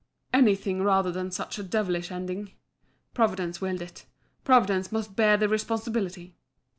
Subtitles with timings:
[0.33, 2.53] Anything rather than such a devilish ending.
[3.13, 4.07] Providence willed it
[4.43, 6.33] Providence must bear the responsibility.